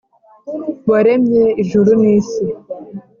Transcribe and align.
Waremye 0.91 1.43
Ijuru 1.61 1.89
N 2.01 2.03
Isi 2.17 2.45